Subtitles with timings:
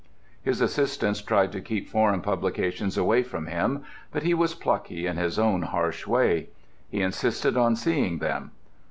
[0.41, 5.17] His assistants tried to keep foreign publications away from him, but he was plucky in
[5.17, 6.49] his own harsh way.
[6.89, 8.49] He insisted on seeing them.